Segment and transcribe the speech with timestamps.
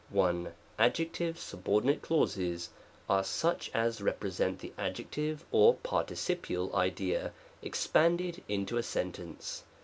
[0.09, 0.51] 1.
[0.79, 2.71] Adjective subordinate clauses
[3.07, 7.31] are such as repre sent the adjective or participial idea,
[7.61, 9.63] expanded into a sentence.